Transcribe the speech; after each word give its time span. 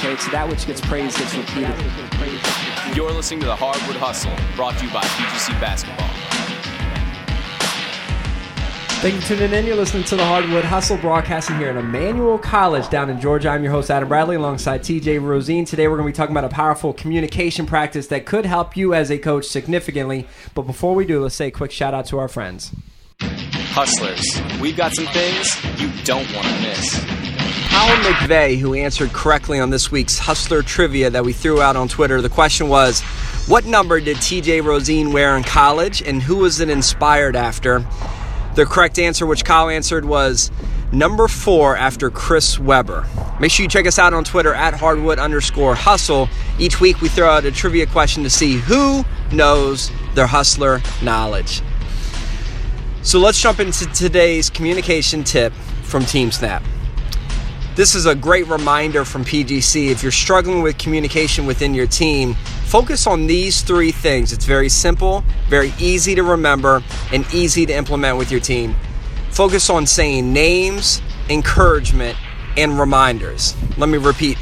Okay, 0.00 0.16
so 0.16 0.30
that 0.30 0.48
which 0.48 0.66
gets 0.66 0.80
praised 0.80 1.18
gets 1.18 1.36
repeated. 1.36 1.76
You're 2.96 3.12
listening 3.12 3.40
to 3.40 3.46
the 3.46 3.54
Hardwood 3.54 3.96
Hustle, 3.96 4.32
brought 4.56 4.78
to 4.78 4.86
you 4.86 4.92
by 4.94 5.02
PGC 5.02 5.60
Basketball. 5.60 6.08
Thank 9.02 9.16
you 9.16 9.20
for 9.20 9.28
tuning 9.28 9.52
in. 9.52 9.66
You're 9.66 9.76
listening 9.76 10.04
to 10.04 10.16
the 10.16 10.24
Hardwood 10.24 10.64
Hustle 10.64 10.96
broadcasting 10.96 11.58
here 11.58 11.68
at 11.68 11.76
Emmanuel 11.76 12.38
College 12.38 12.88
down 12.88 13.10
in 13.10 13.20
Georgia. 13.20 13.50
I'm 13.50 13.62
your 13.62 13.72
host, 13.72 13.90
Adam 13.90 14.08
Bradley, 14.08 14.36
alongside 14.36 14.80
TJ 14.80 15.20
Rosene. 15.20 15.66
Today 15.66 15.86
we're 15.86 15.98
going 15.98 16.10
to 16.10 16.14
be 16.14 16.16
talking 16.16 16.34
about 16.34 16.50
a 16.50 16.54
powerful 16.54 16.94
communication 16.94 17.66
practice 17.66 18.06
that 18.06 18.24
could 18.24 18.46
help 18.46 18.78
you 18.78 18.94
as 18.94 19.10
a 19.10 19.18
coach 19.18 19.44
significantly. 19.44 20.26
But 20.54 20.62
before 20.62 20.94
we 20.94 21.04
do, 21.04 21.22
let's 21.22 21.34
say 21.34 21.48
a 21.48 21.50
quick 21.50 21.72
shout 21.72 21.92
out 21.92 22.06
to 22.06 22.18
our 22.18 22.28
friends. 22.28 22.72
Hustlers, 23.20 24.24
we've 24.62 24.78
got 24.78 24.94
some 24.94 25.06
things 25.08 25.62
you 25.78 25.90
don't 26.04 26.26
want 26.34 26.46
to 26.46 26.60
miss. 26.62 27.29
Howell 27.52 27.96
McVeigh, 28.04 28.58
who 28.58 28.74
answered 28.74 29.12
correctly 29.12 29.58
on 29.58 29.70
this 29.70 29.90
week's 29.90 30.18
Hustler 30.18 30.62
trivia 30.62 31.10
that 31.10 31.24
we 31.24 31.32
threw 31.32 31.60
out 31.60 31.76
on 31.76 31.88
Twitter. 31.88 32.20
The 32.20 32.28
question 32.28 32.68
was, 32.68 33.00
what 33.46 33.64
number 33.64 34.00
did 34.00 34.16
TJ 34.18 34.62
Rosene 34.62 35.12
wear 35.12 35.36
in 35.36 35.42
college 35.42 36.02
and 36.02 36.22
who 36.22 36.36
was 36.36 36.60
it 36.60 36.70
inspired 36.70 37.36
after? 37.36 37.84
The 38.54 38.66
correct 38.66 38.98
answer, 38.98 39.26
which 39.26 39.44
Kyle 39.44 39.68
answered, 39.68 40.04
was 40.04 40.50
number 40.92 41.28
four 41.28 41.76
after 41.76 42.10
Chris 42.10 42.58
Webber. 42.58 43.06
Make 43.40 43.50
sure 43.50 43.64
you 43.64 43.70
check 43.70 43.86
us 43.86 43.98
out 43.98 44.12
on 44.12 44.24
Twitter 44.24 44.52
at 44.52 44.74
hardwood 44.74 45.18
underscore 45.18 45.74
hustle. 45.74 46.28
Each 46.58 46.80
week 46.80 47.00
we 47.00 47.08
throw 47.08 47.28
out 47.30 47.44
a 47.44 47.50
trivia 47.50 47.86
question 47.86 48.22
to 48.24 48.30
see 48.30 48.54
who 48.54 49.04
knows 49.32 49.90
their 50.14 50.26
hustler 50.26 50.80
knowledge. 51.02 51.62
So 53.02 53.18
let's 53.18 53.40
jump 53.40 53.60
into 53.60 53.86
today's 53.86 54.50
communication 54.50 55.24
tip 55.24 55.52
from 55.82 56.02
TeamSnap. 56.02 56.62
This 57.80 57.94
is 57.94 58.04
a 58.04 58.14
great 58.14 58.46
reminder 58.46 59.06
from 59.06 59.24
PGC. 59.24 59.90
If 59.90 60.02
you're 60.02 60.12
struggling 60.12 60.60
with 60.60 60.76
communication 60.76 61.46
within 61.46 61.72
your 61.72 61.86
team, 61.86 62.34
focus 62.66 63.06
on 63.06 63.26
these 63.26 63.62
three 63.62 63.90
things. 63.90 64.34
It's 64.34 64.44
very 64.44 64.68
simple, 64.68 65.24
very 65.48 65.72
easy 65.78 66.14
to 66.14 66.22
remember, 66.22 66.82
and 67.10 67.24
easy 67.32 67.64
to 67.64 67.72
implement 67.72 68.18
with 68.18 68.30
your 68.30 68.40
team. 68.40 68.76
Focus 69.30 69.70
on 69.70 69.86
saying 69.86 70.30
names, 70.30 71.00
encouragement, 71.30 72.18
and 72.58 72.78
reminders. 72.78 73.56
Let 73.78 73.88
me 73.88 73.96
repeat 73.96 74.36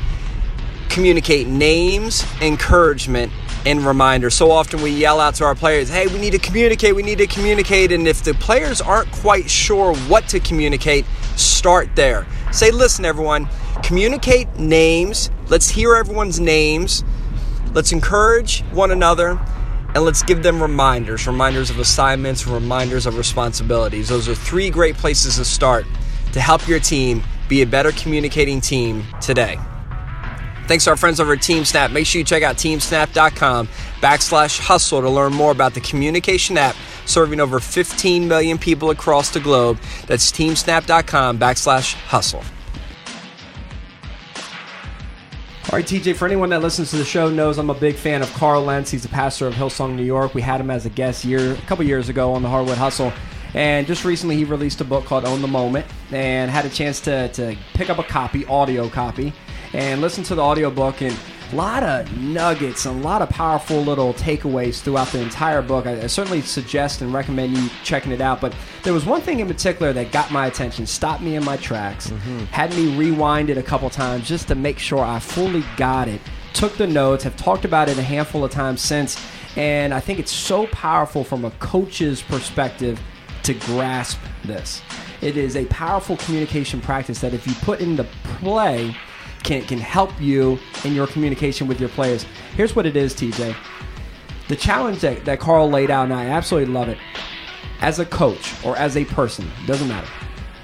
communicate 0.89 1.47
names, 1.47 2.25
encouragement, 2.41 3.31
and 3.65 3.87
reminders. 3.87 4.35
So 4.35 4.51
often 4.51 4.83
we 4.83 4.91
yell 4.91 5.21
out 5.21 5.37
to 5.37 5.45
our 5.45 5.55
players, 5.55 5.89
hey, 5.89 6.09
we 6.09 6.19
need 6.19 6.33
to 6.33 6.39
communicate, 6.41 6.97
we 6.97 7.05
need 7.05 7.19
to 7.19 7.27
communicate. 7.29 7.93
And 7.93 8.09
if 8.09 8.25
the 8.25 8.35
players 8.35 8.81
aren't 8.81 9.13
quite 9.13 9.49
sure 9.49 9.95
what 9.95 10.27
to 10.31 10.41
communicate, 10.41 11.05
start 11.39 11.95
there. 11.95 12.27
Say, 12.53 12.71
listen, 12.71 13.05
everyone, 13.05 13.49
communicate 13.83 14.57
names. 14.57 15.31
Let's 15.49 15.69
hear 15.69 15.95
everyone's 15.95 16.41
names. 16.41 17.05
Let's 17.73 17.93
encourage 17.93 18.63
one 18.73 18.91
another 18.91 19.41
and 19.95 20.05
let's 20.05 20.23
give 20.23 20.43
them 20.43 20.61
reminders 20.61 21.27
reminders 21.27 21.71
of 21.71 21.79
assignments, 21.79 22.47
reminders 22.47 23.07
of 23.07 23.17
responsibilities. 23.17 24.09
Those 24.09 24.29
are 24.29 24.35
three 24.35 24.71
great 24.71 24.97
places 24.97 25.37
to 25.37 25.45
start 25.45 25.87
to 26.33 26.41
help 26.41 26.69
your 26.69 26.81
team 26.81 27.23
be 27.49 27.63
a 27.63 27.67
better 27.67 27.93
communicating 27.93 28.61
team 28.61 29.05
today. 29.21 29.59
Thanks 30.67 30.85
to 30.85 30.91
our 30.91 30.97
friends 30.99 31.19
over 31.19 31.33
at 31.33 31.39
TeamSnap. 31.39 31.93
Make 31.93 32.07
sure 32.07 32.19
you 32.19 32.25
check 32.25 32.43
out 32.43 32.57
teamsnap.com 32.57 33.69
backslash 34.01 34.59
hustle 34.61 35.01
to 35.01 35.09
learn 35.09 35.33
more 35.33 35.51
about 35.51 35.73
the 35.73 35.81
communication 35.81 36.59
app 36.59 36.77
serving 37.09 37.41
over 37.41 37.61
15 37.61 38.29
million 38.29 38.59
people 38.59 38.91
across 38.91 39.31
the 39.31 39.41
globe. 39.41 39.79
That's 40.07 40.31
teamsnap.com 40.31 41.39
backslash 41.39 41.95
hustle. 41.95 42.43
All 45.71 45.77
right, 45.77 45.85
TJ, 45.85 46.17
for 46.17 46.25
anyone 46.25 46.49
that 46.49 46.63
listens 46.63 46.91
to 46.93 46.97
the 46.97 47.05
show 47.05 47.29
knows 47.29 47.59
I'm 47.59 47.69
a 47.69 47.75
big 47.75 47.95
fan 47.95 48.23
of 48.23 48.33
Carl 48.33 48.63
Lentz. 48.63 48.91
He's 48.91 49.03
the 49.03 49.11
pastor 49.11 49.47
of 49.47 49.53
Hillsong, 49.53 49.97
New 49.97 50.03
York. 50.03 50.33
We 50.35 50.41
had 50.41 50.63
him 50.63 50.71
as 50.71 50.87
a 50.87 50.89
guest 50.89 51.27
year 51.27 51.53
a 51.53 51.57
couple 51.67 51.85
years 51.85 52.09
ago 52.09 52.33
on 52.33 52.43
the 52.43 52.49
Hardwood 52.49 52.79
Hustle. 52.79 53.13
And 53.53 53.87
just 53.87 54.03
recently, 54.03 54.37
he 54.37 54.45
released 54.45 54.81
a 54.81 54.85
book 54.85 55.05
called 55.05 55.27
Own 55.27 55.43
the 55.43 55.49
Moment 55.49 55.85
and 56.11 56.51
had 56.51 56.65
a 56.65 56.71
chance 56.71 57.01
to, 57.01 57.29
to 57.33 57.55
pick 57.75 57.91
up 57.91 57.99
a 57.99 58.03
copy, 58.03 58.47
audio 58.47 58.89
copy, 58.89 59.35
and 59.75 60.01
listen 60.01 60.25
to 60.25 60.35
the 60.35 60.41
audiobook. 60.41 61.03
And 61.03 61.15
a 61.53 61.57
lot 61.57 61.83
of 61.83 62.17
nuggets 62.19 62.85
and 62.85 63.01
a 63.01 63.03
lot 63.03 63.23
of 63.23 63.31
powerful 63.31 63.81
little 63.81 64.13
takeaways 64.15 64.81
throughout 64.81 65.09
the 65.09 65.21
entire 65.21 65.63
book. 65.63 65.87
I, 65.87 66.03
I 66.03 66.07
certainly 66.07 66.43
suggest 66.43 67.01
and 67.01 67.13
recommend 67.13 67.57
you 67.57 67.69
checking 67.85 68.13
it 68.13 68.21
out. 68.21 68.41
But 68.41 68.55
there 68.83 68.93
was 68.93 69.07
one 69.07 69.21
thing 69.21 69.41
in 69.41 69.47
particular 69.47 69.93
that 69.95 70.13
got 70.13 70.31
my 70.31 70.47
attention, 70.47 70.87
stopped 70.87 71.23
me 71.23 71.37
in 71.37 71.45
my 71.45 71.57
tracks, 71.57 72.09
mm-hmm. 72.11 72.41
had 72.47 72.75
me 72.75 72.97
rewind 72.97 73.51
it 73.51 73.57
a 73.57 73.63
couple 73.63 73.89
times 73.89 74.29
just 74.29 74.49
to 74.49 74.55
make 74.55 74.79
sure 74.79 75.01
I 75.01 75.19
fully 75.19 75.65
got 75.77 76.09
it. 76.09 76.21
Took 76.53 76.77
the 76.77 76.87
notes, 76.87 77.25
have 77.25 77.37
talked 77.37 77.65
about 77.65 77.89
it 77.89 77.99
a 77.99 78.03
handful 78.03 78.45
of 78.45 78.51
times 78.51 78.81
since, 78.81 79.23
and 79.57 79.95
I 79.95 80.01
think 80.01 80.19
it's 80.19 80.33
so 80.33 80.67
powerful 80.69 81.25
from 81.25 81.45
a 81.45 81.51
coach's 81.53 82.21
perspective 82.23 83.01
to 83.45 83.55
grasp 83.55 84.19
this. 84.45 84.83
It 85.21 85.37
is 85.37 85.57
a 85.57 85.65
powerful 85.67 86.17
communication 86.17 86.81
practice 86.81 87.21
that 87.21 87.33
if 87.33 87.47
you 87.47 87.55
put 87.55 87.81
into 87.81 88.05
play, 88.23 88.95
can, 89.43 89.63
can 89.63 89.79
help 89.79 90.19
you 90.21 90.59
in 90.85 90.95
your 90.95 91.07
communication 91.07 91.67
with 91.67 91.81
your 91.81 91.89
players. 91.91 92.27
Here's 92.57 92.75
what 92.75 92.87
it 92.87 92.97
is, 92.97 93.15
TJ. 93.15 93.55
The 94.49 94.57
challenge 94.57 95.01
that, 95.01 95.25
that 95.25 95.41
Carl 95.41 95.71
laid 95.71 95.91
out, 95.91 96.05
and 96.05 96.15
I 96.15 96.27
absolutely 96.27 96.73
love 96.73 96.89
it, 96.89 96.99
as 97.81 97.99
a 97.99 98.07
coach 98.07 98.55
or 98.65 98.77
as 98.77 98.97
a 98.97 99.05
person, 99.05 99.49
doesn't 99.67 99.89
matter, 99.89 100.09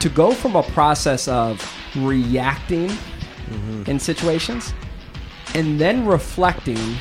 to 0.01 0.09
go 0.09 0.33
from 0.33 0.57
a 0.57 0.63
process 0.63 1.29
of 1.29 1.61
reacting 1.97 2.89
mm-hmm. 2.89 3.83
in 3.89 3.99
situations 3.99 4.73
and 5.55 5.81
then 5.81 6.05
reflecting 6.07 6.97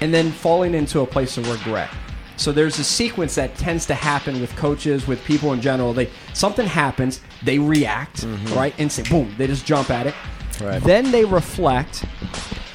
and 0.00 0.12
then 0.12 0.30
falling 0.30 0.74
into 0.74 1.00
a 1.00 1.06
place 1.06 1.38
of 1.38 1.50
regret. 1.50 1.90
So 2.36 2.52
there's 2.52 2.78
a 2.78 2.84
sequence 2.84 3.36
that 3.36 3.56
tends 3.56 3.86
to 3.86 3.94
happen 3.94 4.40
with 4.40 4.54
coaches, 4.56 5.06
with 5.06 5.24
people 5.24 5.52
in 5.52 5.60
general. 5.60 5.92
They 5.92 6.10
something 6.32 6.66
happens, 6.66 7.20
they 7.42 7.58
react, 7.58 8.22
mm-hmm. 8.22 8.54
right, 8.54 8.74
and 8.78 8.90
say 8.90 9.02
boom, 9.04 9.34
they 9.38 9.46
just 9.46 9.64
jump 9.64 9.90
at 9.90 10.06
it. 10.06 10.14
Right. 10.60 10.82
Then 10.82 11.10
they 11.10 11.24
reflect, 11.24 12.00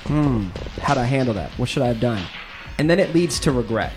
hmm, 0.06 0.47
how'd 0.81 0.97
I 0.97 1.06
handle 1.06 1.34
that? 1.35 1.51
What 1.51 1.69
should 1.69 1.84
I 1.84 1.88
have 1.88 2.00
done? 2.00 2.22
And 2.78 2.90
then 2.90 3.00
it 3.00 3.13
leads 3.13 3.40
to 3.41 3.51
regret. 3.51 3.94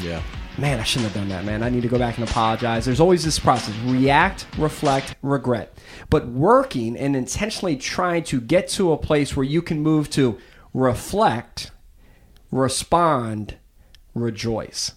Yeah. 0.00 0.22
Man, 0.56 0.78
I 0.78 0.84
shouldn't 0.84 1.12
have 1.12 1.20
done 1.20 1.28
that, 1.30 1.44
man. 1.44 1.64
I 1.64 1.68
need 1.68 1.82
to 1.82 1.88
go 1.88 1.98
back 1.98 2.16
and 2.16 2.28
apologize. 2.28 2.84
There's 2.84 3.00
always 3.00 3.24
this 3.24 3.40
process 3.40 3.74
react, 3.84 4.46
reflect, 4.56 5.16
regret. 5.22 5.76
But 6.10 6.28
working 6.28 6.96
and 6.96 7.16
intentionally 7.16 7.76
trying 7.76 8.22
to 8.24 8.40
get 8.40 8.68
to 8.68 8.92
a 8.92 8.96
place 8.96 9.36
where 9.36 9.44
you 9.44 9.62
can 9.62 9.80
move 9.80 10.10
to 10.10 10.38
reflect, 10.72 11.72
respond, 12.52 13.56
rejoice. 14.14 14.92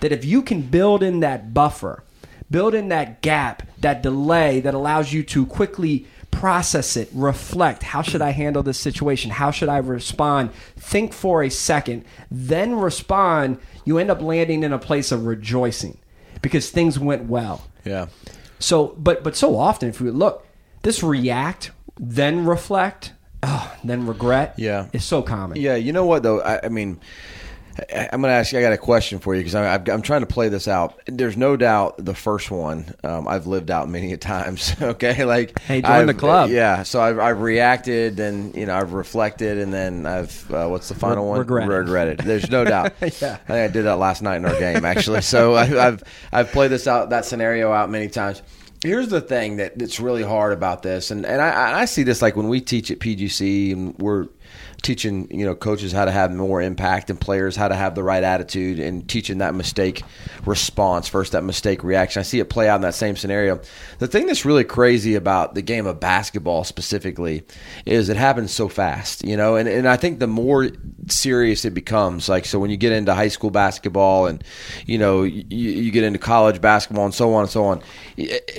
That 0.00 0.10
if 0.10 0.24
you 0.24 0.42
can 0.42 0.62
build 0.62 1.02
in 1.02 1.20
that 1.20 1.54
buffer, 1.54 2.02
build 2.50 2.74
in 2.74 2.88
that 2.88 3.20
gap, 3.20 3.62
that 3.78 4.02
delay 4.02 4.60
that 4.60 4.74
allows 4.74 5.12
you 5.12 5.22
to 5.24 5.46
quickly 5.46 6.06
process 6.34 6.96
it, 6.96 7.08
reflect. 7.12 7.82
How 7.82 8.02
should 8.02 8.20
I 8.22 8.30
handle 8.30 8.62
this 8.62 8.78
situation? 8.78 9.30
How 9.30 9.50
should 9.50 9.68
I 9.68 9.78
respond? 9.78 10.52
Think 10.76 11.12
for 11.12 11.42
a 11.42 11.48
second, 11.50 12.04
then 12.30 12.76
respond. 12.76 13.58
You 13.84 13.98
end 13.98 14.10
up 14.10 14.20
landing 14.20 14.62
in 14.62 14.72
a 14.72 14.78
place 14.78 15.12
of 15.12 15.26
rejoicing 15.26 15.98
because 16.42 16.70
things 16.70 16.98
went 16.98 17.24
well. 17.24 17.66
Yeah. 17.84 18.06
So, 18.58 18.94
but 18.98 19.22
but 19.22 19.36
so 19.36 19.56
often, 19.56 19.88
if 19.88 20.00
we 20.00 20.10
look, 20.10 20.46
this 20.82 21.02
react, 21.02 21.70
then 21.98 22.44
reflect, 22.46 23.12
oh, 23.42 23.74
then 23.84 24.06
regret, 24.06 24.54
Yeah. 24.56 24.88
is 24.92 25.04
so 25.04 25.22
common. 25.22 25.60
Yeah, 25.60 25.76
you 25.76 25.92
know 25.92 26.06
what 26.06 26.22
though? 26.22 26.40
I, 26.40 26.60
I 26.64 26.68
mean, 26.68 27.00
I'm 27.78 28.20
going 28.20 28.30
to 28.30 28.36
ask 28.36 28.52
you. 28.52 28.58
I 28.58 28.62
got 28.62 28.72
a 28.72 28.78
question 28.78 29.18
for 29.18 29.34
you 29.34 29.40
because 29.40 29.54
I'm, 29.54 29.84
I'm 29.90 30.02
trying 30.02 30.20
to 30.20 30.26
play 30.26 30.48
this 30.48 30.68
out. 30.68 31.00
There's 31.06 31.36
no 31.36 31.56
doubt 31.56 31.96
the 32.04 32.14
first 32.14 32.50
one 32.50 32.94
um, 33.02 33.26
I've 33.26 33.46
lived 33.46 33.70
out 33.70 33.88
many 33.88 34.12
a 34.12 34.16
times. 34.16 34.74
Okay, 34.82 35.24
like 35.24 35.58
Hey, 35.60 35.82
join 35.82 35.90
I've- 35.90 36.06
the 36.06 36.14
club. 36.14 36.50
Yeah, 36.50 36.82
so 36.84 37.00
I've, 37.00 37.18
I've 37.18 37.40
reacted 37.40 38.20
and 38.20 38.54
you 38.54 38.66
know 38.66 38.76
I've 38.76 38.92
reflected 38.92 39.58
and 39.58 39.72
then 39.72 40.06
I've 40.06 40.50
uh, 40.52 40.68
what's 40.68 40.88
the 40.88 40.94
final 40.94 41.28
one? 41.28 41.38
regretted. 41.40 41.68
Regretted. 41.70 42.18
There's 42.20 42.50
no 42.50 42.64
doubt. 42.64 42.92
Yeah. 43.00 43.06
I 43.08 43.08
think 43.10 43.50
I 43.50 43.68
did 43.68 43.82
that 43.84 43.98
last 43.98 44.22
night 44.22 44.36
in 44.36 44.44
our 44.44 44.58
game 44.58 44.84
actually. 44.84 45.22
So 45.22 45.54
I, 45.56 45.86
I've 45.86 46.02
I've 46.32 46.52
played 46.52 46.70
this 46.70 46.86
out 46.86 47.10
that 47.10 47.24
scenario 47.24 47.72
out 47.72 47.90
many 47.90 48.08
times. 48.08 48.42
Here's 48.82 49.08
the 49.08 49.22
thing 49.22 49.56
that, 49.56 49.78
that's 49.78 49.98
really 49.98 50.22
hard 50.22 50.52
about 50.52 50.82
this, 50.82 51.10
and, 51.10 51.24
and 51.24 51.40
I, 51.40 51.80
I 51.80 51.84
see 51.86 52.02
this 52.02 52.20
like 52.20 52.36
when 52.36 52.48
we 52.48 52.60
teach 52.60 52.90
at 52.90 52.98
PGC 52.98 53.72
and 53.72 53.98
we're 53.98 54.26
teaching 54.84 55.26
you 55.30 55.46
know 55.46 55.54
coaches 55.54 55.92
how 55.92 56.04
to 56.04 56.10
have 56.10 56.30
more 56.30 56.60
impact 56.60 57.08
and 57.08 57.18
players 57.18 57.56
how 57.56 57.66
to 57.66 57.74
have 57.74 57.94
the 57.94 58.02
right 58.02 58.22
attitude 58.22 58.78
and 58.78 59.08
teaching 59.08 59.38
that 59.38 59.54
mistake 59.54 60.02
response 60.44 61.08
first 61.08 61.32
that 61.32 61.42
mistake 61.42 61.82
reaction. 61.82 62.20
I 62.20 62.22
see 62.22 62.38
it 62.38 62.50
play 62.50 62.68
out 62.68 62.76
in 62.76 62.82
that 62.82 62.94
same 62.94 63.16
scenario. 63.16 63.60
The 63.98 64.06
thing 64.06 64.26
that's 64.26 64.44
really 64.44 64.62
crazy 64.62 65.14
about 65.14 65.54
the 65.54 65.62
game 65.62 65.86
of 65.86 65.98
basketball 65.98 66.64
specifically 66.64 67.44
is 67.86 68.08
it 68.08 68.16
happens 68.16 68.52
so 68.52 68.68
fast, 68.68 69.24
you 69.24 69.36
know, 69.36 69.56
and, 69.56 69.68
and 69.68 69.88
I 69.88 69.96
think 69.96 70.18
the 70.18 70.26
more 70.26 70.68
serious 71.08 71.64
it 71.64 71.72
becomes, 71.72 72.28
like 72.28 72.44
so 72.44 72.58
when 72.58 72.70
you 72.70 72.76
get 72.76 72.92
into 72.92 73.14
high 73.14 73.28
school 73.28 73.50
basketball 73.50 74.26
and 74.26 74.44
you 74.86 74.98
know 74.98 75.22
you, 75.22 75.44
you 75.48 75.90
get 75.90 76.04
into 76.04 76.18
college 76.18 76.60
basketball 76.60 77.06
and 77.06 77.14
so 77.14 77.32
on 77.34 77.42
and 77.42 77.50
so 77.50 77.64
on, 77.64 77.82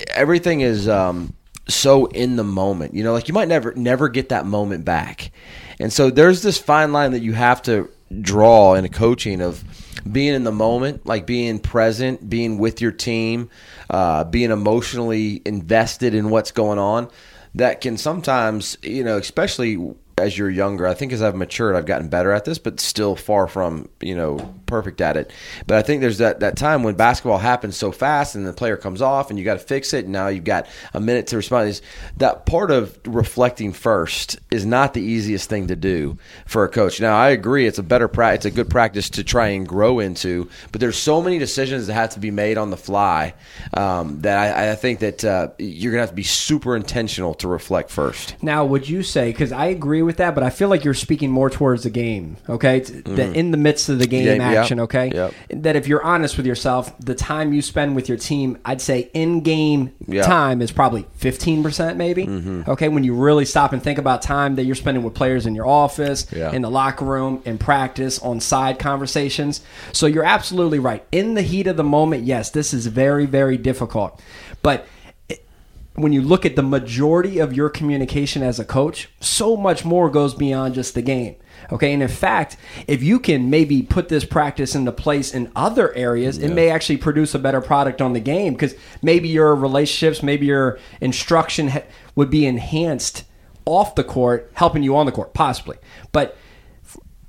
everything 0.08 0.60
is 0.60 0.88
um, 0.88 1.34
so 1.68 2.06
in 2.06 2.36
the 2.36 2.44
moment. 2.44 2.94
You 2.94 3.04
know, 3.04 3.12
like 3.12 3.28
you 3.28 3.34
might 3.34 3.48
never 3.48 3.72
never 3.74 4.08
get 4.08 4.30
that 4.30 4.46
moment 4.46 4.84
back. 4.84 5.30
And 5.78 5.92
so 5.92 6.10
there's 6.10 6.42
this 6.42 6.58
fine 6.58 6.92
line 6.92 7.12
that 7.12 7.22
you 7.22 7.32
have 7.32 7.62
to 7.62 7.90
draw 8.20 8.74
in 8.74 8.84
a 8.84 8.88
coaching 8.88 9.40
of 9.40 9.62
being 10.10 10.34
in 10.34 10.44
the 10.44 10.52
moment, 10.52 11.04
like 11.06 11.26
being 11.26 11.58
present, 11.58 12.28
being 12.28 12.58
with 12.58 12.80
your 12.80 12.92
team, 12.92 13.50
uh, 13.90 14.24
being 14.24 14.50
emotionally 14.50 15.42
invested 15.44 16.14
in 16.14 16.30
what's 16.30 16.52
going 16.52 16.78
on. 16.78 17.10
That 17.54 17.80
can 17.80 17.96
sometimes, 17.96 18.76
you 18.82 19.02
know, 19.02 19.18
especially 19.18 19.76
as 20.18 20.36
you're 20.36 20.48
younger. 20.48 20.86
I 20.86 20.94
think 20.94 21.12
as 21.12 21.20
I've 21.20 21.34
matured, 21.34 21.76
I've 21.76 21.84
gotten 21.84 22.08
better 22.08 22.32
at 22.32 22.46
this, 22.46 22.58
but 22.58 22.80
still 22.80 23.16
far 23.16 23.46
from 23.46 23.88
you 24.00 24.14
know 24.14 24.54
perfect 24.64 25.00
at 25.00 25.16
it. 25.16 25.30
But 25.66 25.76
I 25.76 25.82
think 25.82 26.00
there's 26.00 26.18
that 26.18 26.40
that 26.40 26.56
time 26.56 26.82
when 26.82 26.94
basketball 26.94 27.38
happens 27.38 27.76
so 27.76 27.92
fast, 27.92 28.34
and 28.34 28.46
the 28.46 28.52
player 28.54 28.76
comes 28.78 29.02
off, 29.02 29.28
and 29.28 29.38
you 29.38 29.44
got 29.44 29.54
to 29.54 29.60
fix 29.60 29.92
it. 29.92 30.04
And 30.04 30.12
now 30.12 30.28
you've 30.28 30.44
got 30.44 30.68
a 30.94 31.00
minute 31.00 31.26
to 31.28 31.36
respond. 31.36 31.68
Is 31.68 31.82
that 32.16 32.46
part 32.46 32.70
of 32.70 32.98
reflecting 33.04 33.72
first 33.72 34.38
is 34.50 34.64
not 34.64 34.94
the 34.94 35.02
easiest 35.02 35.50
thing 35.50 35.66
to 35.66 35.76
do 35.76 36.16
for 36.46 36.64
a 36.64 36.68
coach. 36.68 36.98
Now 36.98 37.16
I 37.16 37.30
agree, 37.30 37.66
it's 37.66 37.78
a 37.78 37.82
better 37.82 38.08
practice, 38.08 38.46
it's 38.46 38.54
a 38.54 38.56
good 38.56 38.70
practice 38.70 39.10
to 39.10 39.24
try 39.24 39.48
and 39.48 39.68
grow 39.68 39.98
into. 39.98 40.48
But 40.72 40.80
there's 40.80 40.96
so 40.96 41.20
many 41.20 41.38
decisions 41.38 41.88
that 41.88 41.94
have 41.94 42.10
to 42.10 42.20
be 42.20 42.30
made 42.30 42.56
on 42.56 42.70
the 42.70 42.76
fly 42.78 43.34
um, 43.74 44.22
that 44.22 44.56
I, 44.56 44.72
I, 44.72 44.74
think 44.76 45.00
that 45.00 45.24
uh, 45.24 45.48
you're 45.58 45.92
gonna 45.92 46.02
have 46.02 46.10
to 46.10 46.16
be 46.16 46.22
super 46.22 46.74
intentional 46.74 47.34
to 47.34 47.48
reflect 47.48 47.90
first. 47.90 48.42
Now, 48.42 48.64
would 48.64 48.88
you 48.88 49.02
say? 49.02 49.30
Because 49.30 49.52
I 49.52 49.66
agree 49.66 50.02
with 50.06 50.16
that, 50.16 50.34
but 50.34 50.42
I 50.42 50.50
feel 50.50 50.68
like 50.68 50.84
you're 50.84 50.94
speaking 50.94 51.30
more 51.30 51.50
towards 51.50 51.82
the 51.82 51.90
game. 51.90 52.36
Okay, 52.48 52.80
mm. 52.80 53.34
in 53.34 53.50
the 53.50 53.56
midst 53.56 53.88
of 53.88 53.98
the 53.98 54.06
game 54.06 54.40
yeah, 54.40 54.60
action. 54.60 54.78
Yep, 54.78 54.84
okay, 54.84 55.10
yep. 55.12 55.34
that 55.50 55.76
if 55.76 55.86
you're 55.86 56.02
honest 56.02 56.36
with 56.36 56.46
yourself, 56.46 56.96
the 56.98 57.14
time 57.14 57.52
you 57.52 57.60
spend 57.62 57.94
with 57.96 58.08
your 58.08 58.18
team, 58.18 58.58
I'd 58.64 58.80
say 58.80 59.10
in 59.12 59.40
game 59.40 59.92
yep. 60.06 60.24
time 60.24 60.62
is 60.62 60.72
probably 60.72 61.06
15 61.16 61.62
percent, 61.62 61.98
maybe. 61.98 62.26
Mm-hmm. 62.26 62.70
Okay, 62.70 62.88
when 62.88 63.04
you 63.04 63.14
really 63.14 63.44
stop 63.44 63.72
and 63.72 63.82
think 63.82 63.98
about 63.98 64.22
time 64.22 64.56
that 64.56 64.64
you're 64.64 64.74
spending 64.74 65.02
with 65.02 65.14
players 65.14 65.46
in 65.46 65.54
your 65.54 65.66
office, 65.66 66.26
yeah. 66.32 66.52
in 66.52 66.62
the 66.62 66.70
locker 66.70 67.04
room, 67.04 67.42
in 67.44 67.58
practice, 67.58 68.18
on 68.20 68.40
side 68.40 68.78
conversations. 68.78 69.60
So 69.92 70.06
you're 70.06 70.24
absolutely 70.24 70.78
right. 70.78 71.04
In 71.12 71.34
the 71.34 71.42
heat 71.42 71.66
of 71.66 71.76
the 71.76 71.84
moment, 71.84 72.24
yes, 72.24 72.50
this 72.50 72.72
is 72.72 72.86
very, 72.86 73.26
very 73.26 73.56
difficult, 73.56 74.20
but 74.62 74.86
when 75.96 76.12
you 76.12 76.20
look 76.20 76.44
at 76.44 76.56
the 76.56 76.62
majority 76.62 77.38
of 77.38 77.54
your 77.54 77.70
communication 77.70 78.42
as 78.42 78.60
a 78.60 78.64
coach, 78.64 79.08
so 79.20 79.56
much 79.56 79.84
more 79.84 80.10
goes 80.10 80.34
beyond 80.34 80.74
just 80.74 80.94
the 80.94 81.02
game. 81.02 81.36
Okay, 81.72 81.92
and 81.92 82.02
in 82.02 82.08
fact, 82.08 82.56
if 82.86 83.02
you 83.02 83.18
can 83.18 83.50
maybe 83.50 83.82
put 83.82 84.08
this 84.08 84.24
practice 84.24 84.74
into 84.74 84.92
place 84.92 85.34
in 85.34 85.50
other 85.56 85.92
areas, 85.94 86.38
yeah. 86.38 86.46
it 86.46 86.54
may 86.54 86.70
actually 86.70 86.98
produce 86.98 87.34
a 87.34 87.38
better 87.38 87.60
product 87.60 88.02
on 88.02 88.12
the 88.12 88.20
game 88.20 88.52
because 88.52 88.74
maybe 89.02 89.28
your 89.28 89.54
relationships, 89.54 90.22
maybe 90.22 90.46
your 90.46 90.78
instruction 91.00 91.68
ha- 91.68 91.82
would 92.14 92.30
be 92.30 92.46
enhanced 92.46 93.24
off 93.64 93.94
the 93.94 94.04
court, 94.04 94.50
helping 94.54 94.82
you 94.82 94.96
on 94.96 95.06
the 95.06 95.12
court, 95.12 95.34
possibly. 95.34 95.78
But 96.12 96.36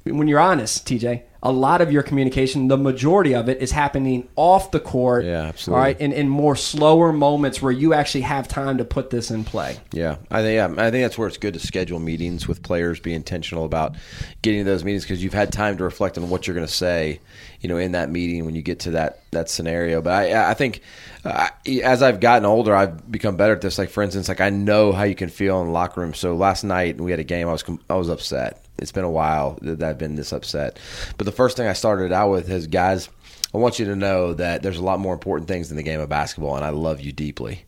when 0.03 0.27
you're 0.27 0.39
honest, 0.39 0.85
TJ, 0.87 1.23
a 1.43 1.51
lot 1.51 1.81
of 1.81 1.91
your 1.91 2.03
communication, 2.03 2.67
the 2.67 2.77
majority 2.77 3.35
of 3.35 3.47
it 3.49 3.61
is 3.61 3.71
happening 3.71 4.27
off 4.35 4.71
the 4.71 4.79
court. 4.79 5.25
Yeah, 5.25 5.43
absolutely. 5.43 5.77
All 5.77 5.83
right, 5.83 6.01
in, 6.01 6.11
in 6.11 6.29
more 6.29 6.55
slower 6.55 7.13
moments 7.13 7.61
where 7.61 7.71
you 7.71 7.93
actually 7.93 8.21
have 8.21 8.47
time 8.47 8.77
to 8.79 8.85
put 8.85 9.09
this 9.09 9.29
in 9.29 9.43
play. 9.43 9.77
Yeah, 9.91 10.17
I 10.31 10.41
think 10.41 10.55
yeah, 10.55 10.83
I 10.83 10.91
think 10.91 11.03
that's 11.03 11.17
where 11.17 11.27
it's 11.27 11.37
good 11.37 11.53
to 11.53 11.59
schedule 11.59 11.99
meetings 11.99 12.47
with 12.47 12.63
players, 12.63 12.99
be 12.99 13.13
intentional 13.13 13.65
about 13.65 13.95
getting 14.41 14.61
to 14.61 14.65
those 14.65 14.83
meetings 14.83 15.03
because 15.03 15.23
you've 15.23 15.33
had 15.33 15.51
time 15.51 15.77
to 15.77 15.83
reflect 15.83 16.17
on 16.17 16.29
what 16.29 16.47
you're 16.47 16.55
going 16.55 16.67
to 16.67 16.73
say, 16.73 17.19
you 17.61 17.69
know, 17.69 17.77
in 17.77 17.93
that 17.93 18.09
meeting 18.09 18.45
when 18.45 18.55
you 18.55 18.61
get 18.61 18.79
to 18.81 18.91
that 18.91 19.21
that 19.31 19.49
scenario. 19.49 20.01
But 20.01 20.13
I 20.13 20.51
I 20.51 20.53
think 20.53 20.81
uh, 21.23 21.49
as 21.83 22.01
I've 22.01 22.19
gotten 22.19 22.45
older, 22.45 22.75
I've 22.75 23.11
become 23.11 23.37
better 23.37 23.53
at 23.53 23.61
this. 23.61 23.77
Like 23.77 23.89
for 23.89 24.03
instance, 24.03 24.29
like 24.29 24.41
I 24.41 24.49
know 24.49 24.91
how 24.91 25.03
you 25.03 25.15
can 25.15 25.29
feel 25.29 25.61
in 25.61 25.67
the 25.67 25.73
locker 25.73 26.01
room. 26.01 26.13
So 26.13 26.35
last 26.35 26.63
night 26.63 26.99
we 26.99 27.11
had 27.11 27.19
a 27.19 27.25
game. 27.25 27.47
I 27.47 27.51
was 27.51 27.63
I 27.89 27.95
was 27.95 28.09
upset 28.09 28.63
it's 28.79 28.91
been 28.91 29.03
a 29.03 29.09
while 29.09 29.57
that 29.61 29.81
I've 29.81 29.97
been 29.97 30.15
this 30.15 30.31
upset. 30.31 30.79
But 31.17 31.25
the 31.25 31.31
first 31.31 31.57
thing 31.57 31.67
I 31.67 31.73
started 31.73 32.11
out 32.11 32.31
with 32.31 32.49
is, 32.49 32.67
guys, 32.67 33.09
I 33.53 33.57
want 33.57 33.79
you 33.79 33.85
to 33.85 33.95
know 33.95 34.33
that 34.33 34.61
there's 34.61 34.77
a 34.77 34.83
lot 34.83 34.99
more 34.99 35.13
important 35.13 35.47
things 35.47 35.71
in 35.71 35.77
the 35.77 35.83
game 35.83 35.99
of 35.99 36.09
basketball, 36.09 36.55
and 36.55 36.65
I 36.65 36.69
love 36.69 37.01
you 37.01 37.11
deeply. 37.11 37.63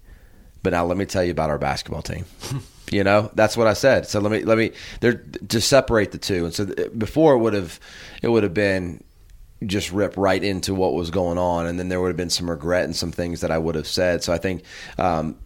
But 0.62 0.74
now 0.74 0.86
let 0.86 0.98
me 0.98 1.06
tell 1.06 1.24
you 1.24 1.32
about 1.32 1.50
our 1.50 1.58
basketball 1.58 2.02
team. 2.02 2.26
you 2.92 3.04
know, 3.04 3.32
that's 3.34 3.56
what 3.56 3.68
I 3.68 3.74
said. 3.74 4.08
So 4.08 4.20
let 4.20 4.32
me 4.32 4.44
let 4.44 4.58
me 4.58 4.72
there 5.00 5.14
to 5.14 5.62
separate 5.62 6.12
the 6.12 6.18
two. 6.18 6.46
And 6.46 6.54
so 6.54 6.66
before 6.98 7.34
it 7.34 7.38
would 7.38 7.54
have 7.54 7.80
it 8.22 8.28
would 8.28 8.44
have 8.44 8.54
been 8.54 9.02
just 9.66 9.92
rip 9.92 10.16
right 10.18 10.44
into 10.44 10.74
what 10.74 10.94
was 10.94 11.12
going 11.12 11.38
on, 11.38 11.66
and 11.66 11.78
then 11.78 11.90
there 11.90 12.00
would 12.00 12.08
have 12.08 12.18
been 12.18 12.30
some 12.30 12.50
regret 12.50 12.86
and 12.86 12.96
some 12.96 13.12
things 13.12 13.42
that 13.42 13.52
I 13.52 13.58
would 13.58 13.76
have 13.76 13.88
said. 13.88 14.24
So 14.24 14.32
I 14.32 14.38
think 14.38 14.64
um, 14.98 15.38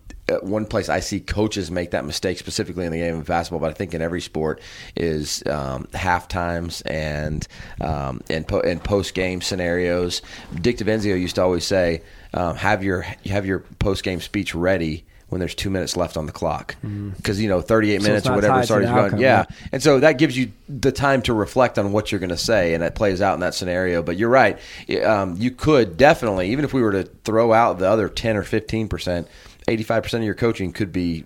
one 0.42 0.66
place 0.66 0.90
I 0.90 1.00
see 1.00 1.20
coaches 1.20 1.70
make 1.70 1.92
that 1.92 2.06
mistake, 2.06 2.38
specifically 2.38 2.86
in 2.86 2.92
the 2.92 3.00
game 3.00 3.18
of 3.18 3.26
basketball, 3.26 3.60
but 3.60 3.72
I 3.72 3.74
think 3.74 3.94
in 3.94 4.02
every 4.02 4.22
sport, 4.22 4.62
is 4.96 5.44
um, 5.48 5.88
half 5.94 6.28
times 6.28 6.82
and 6.82 7.46
um, 7.82 8.22
and, 8.30 8.48
po- 8.48 8.62
and 8.62 8.84
post 8.84 9.14
game 9.14 9.42
scenarios. 9.42 10.22
Dick 10.62 10.78
Devenzio 10.78 11.20
used 11.20 11.36
to 11.36 11.44
always 11.44 11.66
say, 11.66 12.04
um, 12.34 12.56
"Have 12.56 12.84
your 12.84 13.02
have 13.02 13.46
your 13.46 13.60
post 13.80 14.04
game 14.04 14.22
speech 14.22 14.56
ready." 14.56 15.06
When 15.34 15.40
there's 15.40 15.56
two 15.56 15.70
minutes 15.70 15.98
left 15.98 16.16
on 16.16 16.28
the 16.28 16.32
clock, 16.32 16.76
because 16.82 16.92
mm-hmm. 16.92 17.42
you 17.42 17.50
know 17.50 17.60
38 17.62 18.02
so 18.02 18.08
minutes 18.08 18.28
or 18.28 18.36
whatever 18.36 18.64
started 18.64 18.88
going, 18.88 19.18
yeah. 19.18 19.40
Right? 19.40 19.48
And 19.72 19.84
so 19.84 20.00
that 20.00 20.20
gives 20.20 20.38
you 20.38 20.52
the 20.70 20.92
time 20.92 21.24
to 21.24 21.34
reflect 21.34 21.80
on 21.80 21.92
what 21.92 22.12
you're 22.12 22.20
going 22.20 22.30
to 22.30 22.38
say, 22.38 22.76
and 22.76 22.84
it 22.84 22.94
plays 22.94 23.20
out 23.20 23.34
in 23.34 23.40
that 23.40 23.56
scenario. 23.56 24.04
But 24.04 24.18
you're 24.18 24.30
right, 24.30 24.60
um, 25.04 25.36
you 25.38 25.50
could 25.50 25.98
definitely, 25.98 26.52
even 26.52 26.64
if 26.64 26.72
we 26.72 26.84
were 26.84 26.92
to 26.92 27.04
throw 27.24 27.52
out 27.52 27.80
the 27.80 27.90
other 27.90 28.08
10 28.08 28.38
or 28.38 28.44
15 28.44 28.88
percent, 28.88 29.28
85% 29.68 30.14
of 30.14 30.24
your 30.24 30.36
coaching 30.36 30.72
could 30.72 30.94
be 30.94 31.26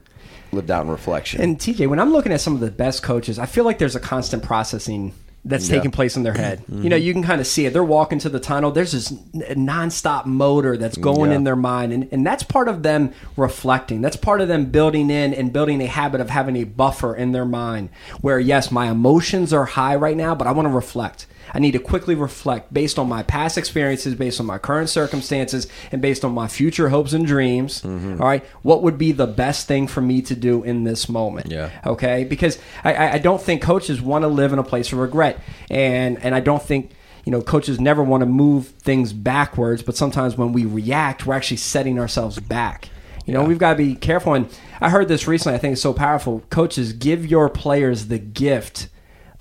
lived 0.52 0.72
out 0.72 0.86
in 0.86 0.90
reflection. 0.90 1.42
And 1.42 1.60
TJ, 1.60 1.88
when 1.90 2.00
I'm 2.00 2.14
looking 2.14 2.32
at 2.32 2.42
some 2.42 2.54
of 2.54 2.62
the 2.62 2.72
best 2.72 3.04
coaches, 3.04 3.38
I 3.38 3.46
feel 3.46 3.66
like 3.66 3.78
there's 3.78 3.96
a 3.96 4.00
constant 4.00 4.44
processing 4.44 5.14
that's 5.48 5.70
yeah. 5.70 5.76
taking 5.76 5.92
place 5.92 6.16
in 6.16 6.24
their 6.24 6.34
head. 6.34 6.60
Mm-hmm. 6.60 6.84
You 6.84 6.90
know, 6.90 6.96
you 6.96 7.14
can 7.14 7.24
kind 7.24 7.42
of 7.42 7.48
see 7.48 7.66
it. 7.66 7.74
They're 7.74 7.84
walking 7.84 8.20
to 8.20 8.30
the 8.30 8.40
tunnel. 8.40 8.72
There's 8.72 8.92
this 8.92 9.12
nonstop 9.12 10.26
motor 10.26 10.78
that's 10.78 10.98
going 10.98 11.32
yeah. 11.32 11.38
in 11.38 11.44
their 11.44 11.56
mind, 11.56 11.94
and 11.94 12.08
and 12.12 12.26
that's 12.26 12.44
part 12.44 12.68
of 12.68 12.84
them 12.84 13.14
reflecting. 13.36 14.02
That's 14.02 14.18
part 14.18 14.42
of 14.42 14.48
them 14.48 14.66
building 14.66 15.10
in 15.10 15.34
and 15.34 15.52
building 15.52 15.82
a 15.82 15.88
habit 15.88 16.22
of 16.22 16.30
having 16.30 16.56
a 16.56 16.64
buffer 16.64 17.16
in 17.16 17.32
their 17.32 17.46
mind, 17.46 17.90
where 18.22 18.40
yes, 18.40 18.72
my 18.72 18.90
emotions 18.90 19.54
are 19.54 19.66
high 19.66 19.96
right 19.96 20.18
now, 20.18 20.36
but 20.36 20.48
I 20.48 20.52
want 20.52 20.68
to 20.68 20.74
reflect. 20.74 21.28
I 21.54 21.60
need 21.60 21.72
to 21.72 21.80
quickly 21.80 22.16
reflect 22.16 22.74
based 22.74 23.00
on 23.00 23.08
my 23.08 23.24
past 23.24 23.58
experiences, 23.58 24.16
based 24.16 24.40
on 24.40 24.46
my 24.46 24.58
current 24.58 24.90
circumstances, 24.90 25.68
and 25.92 26.02
based 26.02 26.24
on 26.26 26.34
my 26.34 26.48
future 26.48 26.90
hopes 26.90 27.14
and 27.14 27.26
dreams. 27.26 27.82
Mm-hmm. 27.82 28.22
All 28.22 28.28
right, 28.28 28.46
what 28.62 28.84
would 28.84 28.98
be 28.98 29.12
the 29.12 29.28
best 29.28 29.68
thing 29.68 29.88
for 29.88 30.02
me 30.02 30.22
to 30.24 30.36
do 30.36 30.64
in 30.64 30.84
this 30.84 31.10
moment? 31.10 31.52
Yeah. 31.52 31.70
Okay, 31.86 32.24
because 32.24 32.60
I, 32.84 33.14
I 33.14 33.18
don't 33.18 33.42
think 33.42 33.62
coaches 33.62 34.02
want 34.02 34.24
to 34.24 34.28
live 34.28 34.54
in 34.54 34.60
a 34.60 34.64
place 34.64 34.92
of 34.92 35.00
regret, 35.00 35.40
and 35.70 36.22
and 36.24 36.36
I 36.36 36.40
don't 36.40 36.64
think 36.64 36.92
you 37.28 37.32
know, 37.32 37.42
coaches 37.42 37.78
never 37.78 38.02
want 38.02 38.22
to 38.22 38.26
move 38.26 38.68
things 38.68 39.12
backwards, 39.12 39.84
but 39.84 39.98
sometimes 39.98 40.38
when 40.38 40.54
we 40.54 40.64
react, 40.64 41.26
we're 41.26 41.34
actually 41.34 41.58
setting 41.58 42.00
ourselves 42.00 42.40
back. 42.40 42.88
You 43.26 43.34
know, 43.34 43.42
yeah. 43.42 43.48
we've 43.50 43.58
got 43.58 43.72
to 43.72 43.76
be 43.76 43.96
careful. 43.96 44.34
And 44.34 44.48
I 44.80 44.90
heard 44.90 45.10
this 45.10 45.28
recently. 45.28 45.56
I 45.56 45.58
think 45.60 45.74
it's 45.74 45.82
so 45.82 45.92
powerful. 45.94 46.42
Coaches 46.50 46.94
give 46.94 47.26
your 47.26 47.50
players 47.50 48.08
the 48.08 48.18
gift 48.18 48.88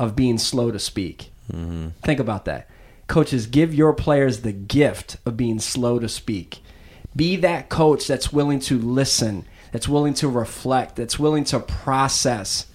of 0.00 0.16
being 0.16 0.36
slow 0.36 0.72
to 0.72 0.80
speak. 0.80 1.30
Mm-hmm. 1.52 1.88
Think 2.02 2.20
about 2.20 2.44
that. 2.46 2.68
Coaches, 3.06 3.46
give 3.46 3.74
your 3.74 3.92
players 3.92 4.40
the 4.40 4.52
gift 4.52 5.16
of 5.24 5.36
being 5.36 5.60
slow 5.60 5.98
to 5.98 6.08
speak. 6.08 6.60
Be 7.14 7.36
that 7.36 7.68
coach 7.68 8.06
that's 8.06 8.32
willing 8.32 8.60
to 8.60 8.78
listen, 8.78 9.44
that's 9.72 9.88
willing 9.88 10.14
to 10.14 10.28
reflect, 10.28 10.96
that's 10.96 11.18
willing 11.18 11.44
to 11.44 11.60
process, 11.60 12.66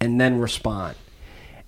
and 0.00 0.20
then 0.20 0.38
respond. 0.38 0.96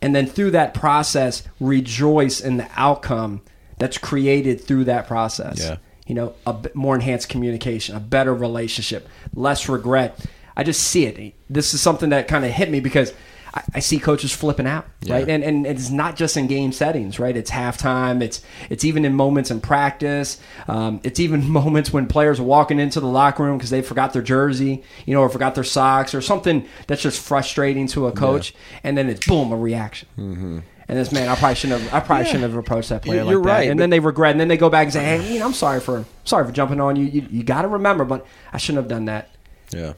And 0.03 0.15
then 0.15 0.27
through 0.27 0.51
that 0.51 0.75
process, 0.75 1.45
rejoice 1.61 2.41
in 2.41 2.59
the 2.59 2.69
outcome 2.77 3.41
that's 3.79 3.97
created 3.97 4.61
through 4.61 4.85
that 4.85 5.07
process. 5.07 5.61
Yeah. 5.61 5.77
You 6.07 6.15
know, 6.15 6.35
a 6.47 6.53
bit 6.53 6.75
more 6.75 6.95
enhanced 6.95 7.31
communication, 7.31 7.97
a 7.97 8.01
better 8.01 8.35
relationship, 8.35 9.09
less 9.35 9.69
regret. 9.69 10.19
I 10.57 10.63
just 10.63 10.83
see 10.83 11.07
it. 11.07 11.35
This 11.49 11.73
is 11.73 11.81
something 11.81 12.11
that 12.11 12.29
kind 12.29 12.45
of 12.45 12.51
hit 12.51 12.71
me 12.71 12.81
because 12.81 13.15
I, 13.55 13.63
I 13.75 13.79
see 13.79 13.99
coaches 14.01 14.33
flipping 14.33 14.67
out, 14.67 14.85
right? 15.09 15.29
And 15.29 15.45
and 15.45 15.67
it's 15.67 15.89
not 15.89 16.17
just 16.17 16.37
in 16.37 16.49
game 16.49 16.73
settings, 16.73 17.19
right? 17.21 17.37
It's 17.37 17.51
halftime. 17.51 18.21
It's 18.21 18.43
it's 18.69 18.85
even 18.85 19.05
in 19.05 19.15
moments 19.15 19.51
in 19.51 19.61
practice. 19.61 20.41
Um, 20.67 21.01
it's 21.05 21.21
even 21.21 21.49
moments 21.61 21.93
when 21.93 22.07
players 22.07 22.41
are 22.41 22.45
walking 22.45 22.81
into 22.81 22.99
the 23.01 23.07
locker 23.07 23.45
room 23.45 23.57
because 23.57 23.71
they 23.71 23.81
forgot 23.83 24.13
their 24.13 24.23
jersey, 24.23 24.83
you 25.07 25.15
know, 25.15 25.21
or 25.21 25.29
forgot 25.29 25.55
their 25.55 25.65
socks, 25.65 26.15
or 26.15 26.21
something 26.21 26.67
that's 26.89 27.01
just 27.03 27.21
frustrating 27.21 27.87
to 27.89 28.07
a 28.09 28.13
coach, 28.13 28.55
and 28.83 28.99
then 28.99 29.09
it's 29.09 29.27
boom, 29.27 29.53
a 29.53 29.57
reaction. 29.57 30.09
Mm-hmm. 30.19 30.59
And 30.87 30.99
this 30.99 31.13
man, 31.13 31.29
I 31.29 31.37
probably 31.37 31.55
shouldn't 31.55 31.81
have. 31.81 31.95
I 31.95 32.01
probably 32.05 32.27
shouldn't 32.27 32.43
have 32.43 32.57
approached 32.57 32.89
that 32.91 33.03
player 33.03 33.23
You're- 33.23 33.37
like 33.37 33.45
that. 33.45 33.51
right, 33.51 33.71
And 33.71 33.79
then 33.81 33.89
they 33.91 34.01
regret, 34.01 34.33
and 34.33 34.41
then 34.41 34.49
they 34.49 34.57
go 34.59 34.69
back 34.69 34.85
and 34.85 34.93
say, 34.93 35.03
"Hey, 35.05 35.33
you 35.33 35.39
know, 35.39 35.47
I'm 35.47 35.55
sorry 35.55 35.81
for 35.81 36.05
sorry 36.25 36.45
for 36.45 36.53
jumping 36.53 36.81
on 36.81 36.97
you. 36.97 37.05
You, 37.05 37.27
you 37.31 37.43
got 37.45 37.63
to 37.63 37.69
remember, 37.69 38.05
but 38.05 38.27
I 38.53 38.59
shouldn't 38.59 38.83
have 38.85 38.89
done 38.91 39.05
that." 39.07 39.31
Yeah. 39.73 39.95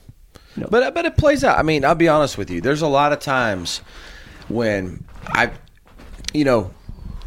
No. 0.56 0.66
But 0.70 0.94
but 0.94 1.04
it 1.04 1.16
plays 1.16 1.44
out. 1.44 1.58
I 1.58 1.62
mean, 1.62 1.84
I'll 1.84 1.94
be 1.94 2.08
honest 2.08 2.38
with 2.38 2.50
you. 2.50 2.60
There's 2.60 2.82
a 2.82 2.86
lot 2.86 3.12
of 3.12 3.20
times 3.20 3.78
when 4.48 5.04
I, 5.26 5.50
you 6.32 6.44
know, 6.44 6.70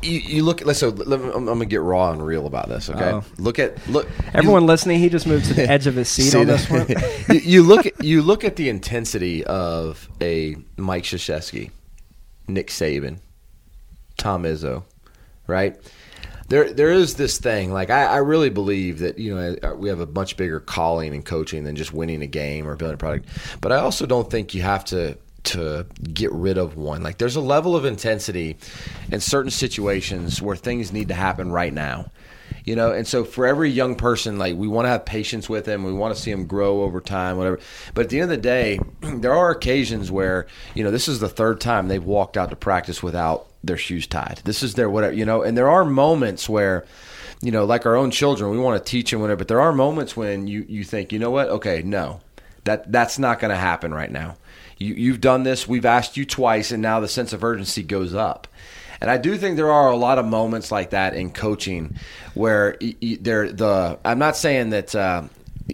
you, 0.01 0.19
you 0.19 0.43
look. 0.43 0.65
Let's 0.65 0.79
so 0.79 0.89
let 0.89 1.19
I'm, 1.19 1.31
I'm 1.31 1.45
gonna 1.45 1.65
get 1.65 1.81
raw 1.81 2.11
and 2.11 2.25
real 2.25 2.47
about 2.47 2.69
this. 2.69 2.89
Okay. 2.89 3.03
Uh-oh. 3.03 3.23
Look 3.37 3.59
at 3.59 3.87
look. 3.87 4.07
Everyone 4.33 4.65
listening, 4.65 4.99
he 4.99 5.09
just 5.09 5.27
moved 5.27 5.45
to 5.45 5.53
the 5.53 5.69
edge 5.69 5.87
of 5.87 5.95
his 5.95 6.09
seat 6.09 6.33
on 6.35 6.47
this 6.47 6.69
one. 6.69 6.87
you, 7.29 7.39
you 7.39 7.63
look 7.63 7.85
at 7.85 8.03
you 8.03 8.21
look 8.21 8.43
at 8.43 8.55
the 8.55 8.69
intensity 8.69 9.43
of 9.43 10.09
a 10.21 10.55
Mike 10.77 11.03
Krzyzewski, 11.03 11.71
Nick 12.47 12.67
Saban, 12.67 13.19
Tom 14.17 14.43
Izzo, 14.43 14.83
right? 15.47 15.77
There, 16.49 16.73
there 16.73 16.91
is 16.91 17.15
this 17.15 17.37
thing. 17.37 17.71
Like 17.71 17.89
I, 17.89 18.05
I 18.05 18.17
really 18.17 18.49
believe 18.49 18.99
that 18.99 19.17
you 19.19 19.35
know 19.35 19.55
uh, 19.63 19.75
we 19.75 19.89
have 19.89 19.99
a 19.99 20.07
much 20.07 20.35
bigger 20.35 20.59
calling 20.59 21.13
in 21.13 21.23
coaching 21.23 21.63
than 21.63 21.75
just 21.75 21.93
winning 21.93 22.21
a 22.21 22.27
game 22.27 22.67
or 22.67 22.75
building 22.75 22.95
a 22.95 22.97
product. 22.97 23.29
But 23.61 23.71
I 23.71 23.77
also 23.77 24.05
don't 24.05 24.29
think 24.29 24.53
you 24.53 24.63
have 24.63 24.83
to 24.85 25.17
to 25.43 25.85
get 26.13 26.31
rid 26.31 26.57
of 26.57 26.75
one. 26.75 27.03
Like 27.03 27.17
there's 27.17 27.35
a 27.35 27.41
level 27.41 27.75
of 27.75 27.85
intensity 27.85 28.57
in 29.11 29.19
certain 29.19 29.51
situations 29.51 30.41
where 30.41 30.55
things 30.55 30.91
need 30.91 31.07
to 31.07 31.13
happen 31.13 31.51
right 31.51 31.73
now. 31.73 32.11
You 32.69 32.75
know, 32.75 32.91
and 32.91 33.07
so 33.07 33.23
for 33.23 33.47
every 33.47 33.71
young 33.71 33.95
person, 33.95 34.37
like 34.37 34.55
we 34.55 34.67
want 34.67 34.85
to 34.85 34.89
have 34.89 35.03
patience 35.03 35.49
with 35.49 35.65
them, 35.65 35.83
we 35.83 35.91
want 35.91 36.15
to 36.15 36.21
see 36.21 36.29
them 36.29 36.45
grow 36.45 36.83
over 36.83 37.01
time, 37.01 37.37
whatever. 37.37 37.59
But 37.95 38.03
at 38.03 38.09
the 38.09 38.19
end 38.19 38.31
of 38.31 38.37
the 38.37 38.43
day, 38.43 38.79
there 39.01 39.33
are 39.33 39.49
occasions 39.49 40.11
where 40.11 40.45
you 40.75 40.83
know 40.83 40.91
this 40.91 41.07
is 41.07 41.19
the 41.19 41.27
third 41.27 41.59
time 41.59 41.87
they've 41.87 42.03
walked 42.03 42.37
out 42.37 42.51
to 42.51 42.55
practice 42.55 43.01
without 43.01 43.47
their 43.63 43.75
shoes 43.75 44.05
tied. 44.05 44.41
This 44.45 44.61
is 44.61 44.75
their 44.75 44.87
whatever, 44.87 45.15
you 45.15 45.25
know, 45.25 45.41
and 45.41 45.57
there 45.57 45.67
are 45.67 45.83
moments 45.83 46.47
where 46.47 46.85
you 47.41 47.51
know, 47.51 47.65
like 47.65 47.87
our 47.87 47.95
own 47.95 48.11
children, 48.11 48.51
we 48.51 48.59
want 48.59 48.85
to 48.85 48.87
teach 48.87 49.09
them 49.09 49.21
whatever. 49.21 49.39
But 49.39 49.47
there 49.47 49.61
are 49.61 49.73
moments 49.73 50.15
when 50.15 50.45
you 50.45 50.63
you 50.69 50.83
think, 50.83 51.11
you 51.11 51.17
know 51.17 51.31
what? 51.31 51.49
Okay, 51.49 51.81
no, 51.81 52.21
that 52.65 52.91
that's 52.91 53.17
not 53.17 53.39
going 53.39 53.49
to 53.49 53.57
happen 53.57 53.95
right 53.95 54.11
now. 54.11 54.37
You 54.77 54.93
you've 54.93 55.21
done 55.21 55.41
this. 55.41 55.67
We've 55.67 55.85
asked 55.85 56.17
you 56.17 56.25
twice, 56.25 56.71
and 56.71 56.83
now 56.83 56.99
the 56.99 57.07
sense 57.07 57.33
of 57.33 57.43
urgency 57.43 57.81
goes 57.81 58.13
up. 58.13 58.47
And 59.01 59.09
I 59.09 59.17
do 59.17 59.37
think 59.37 59.55
there 59.55 59.71
are 59.71 59.91
a 59.91 59.95
lot 59.95 60.19
of 60.19 60.25
moments 60.25 60.71
like 60.71 60.89
that 60.91 61.13
in 61.13 61.31
coaching 61.31 61.95
where 62.33 62.77
there 63.21 63.51
the 63.51 63.99
I'm 64.03 64.19
not 64.19 64.35
saying 64.35 64.71
that. 64.71 64.95
Uh, 64.95 65.23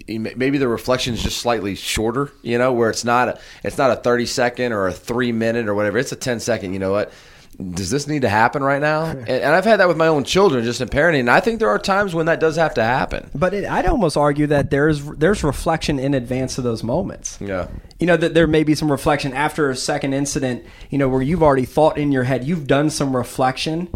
maybe 0.06 0.58
the 0.58 0.68
reflection 0.68 1.14
is 1.14 1.22
just 1.22 1.38
slightly 1.38 1.74
shorter, 1.74 2.30
you 2.42 2.58
know, 2.58 2.70
where 2.72 2.90
it's 2.90 3.02
not 3.02 3.28
a, 3.28 3.40
it's 3.64 3.78
not 3.78 3.90
a 3.90 3.96
30 3.96 4.26
second 4.26 4.72
or 4.72 4.88
a 4.88 4.92
three 4.92 5.32
minute 5.32 5.68
or 5.68 5.74
whatever. 5.74 5.96
It's 5.96 6.12
a 6.12 6.16
10 6.16 6.40
second. 6.40 6.74
You 6.74 6.78
know 6.78 6.92
what? 6.92 7.12
Does 7.58 7.88
this 7.90 8.06
need 8.06 8.22
to 8.22 8.28
happen 8.28 8.62
right 8.62 8.80
now? 8.82 9.04
And, 9.10 9.28
and 9.28 9.54
I've 9.54 9.64
had 9.64 9.80
that 9.80 9.88
with 9.88 9.96
my 9.96 10.08
own 10.08 10.24
children, 10.24 10.62
just 10.64 10.80
in 10.80 10.88
parenting. 10.88 11.20
And 11.20 11.30
I 11.30 11.40
think 11.40 11.58
there 11.58 11.70
are 11.70 11.78
times 11.78 12.14
when 12.14 12.26
that 12.26 12.38
does 12.38 12.56
have 12.56 12.74
to 12.74 12.82
happen. 12.84 13.30
But 13.34 13.54
it, 13.54 13.64
I'd 13.64 13.86
almost 13.86 14.16
argue 14.16 14.46
that 14.48 14.70
there's 14.70 15.02
there's 15.16 15.42
reflection 15.42 15.98
in 15.98 16.12
advance 16.14 16.58
of 16.58 16.64
those 16.64 16.82
moments. 16.82 17.38
Yeah. 17.40 17.68
You 17.98 18.06
know 18.06 18.16
that 18.18 18.34
there 18.34 18.46
may 18.46 18.62
be 18.62 18.74
some 18.74 18.90
reflection 18.90 19.32
after 19.32 19.70
a 19.70 19.76
second 19.76 20.12
incident. 20.12 20.64
You 20.90 20.98
know 20.98 21.08
where 21.08 21.22
you've 21.22 21.42
already 21.42 21.64
thought 21.64 21.96
in 21.96 22.12
your 22.12 22.24
head, 22.24 22.44
you've 22.44 22.66
done 22.66 22.90
some 22.90 23.16
reflection, 23.16 23.88